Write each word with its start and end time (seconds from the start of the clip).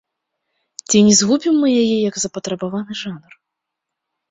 Ці 0.89 1.01
не 1.09 1.13
згубім 1.19 1.53
мы 1.65 1.69
яе 1.83 1.97
як 2.09 2.15
запатрабаваны 2.25 2.93
жанр? 3.05 3.31